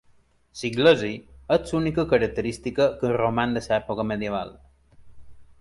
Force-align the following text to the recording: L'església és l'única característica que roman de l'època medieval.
L'església 0.85 1.57
és 1.57 1.75
l'única 1.75 2.07
característica 2.15 2.89
que 3.03 3.15
roman 3.21 3.57
de 3.59 3.67
l'època 3.69 4.11
medieval. 4.15 4.57